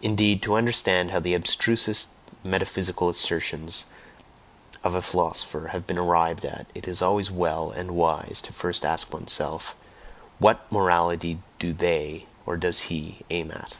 [0.00, 3.84] Indeed, to understand how the abstrusest metaphysical assertions
[4.82, 8.86] of a philosopher have been arrived at, it is always well (and wise) to first
[8.86, 9.76] ask oneself:
[10.38, 13.74] "What morality do they (or does he) aim at?"